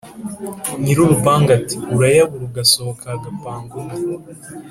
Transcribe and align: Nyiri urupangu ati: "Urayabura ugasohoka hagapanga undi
Nyiri 0.81 0.99
urupangu 1.01 1.49
ati: 1.59 1.75
"Urayabura 1.95 2.43
ugasohoka 2.45 3.03
hagapanga 3.13 3.73
undi 3.81 4.01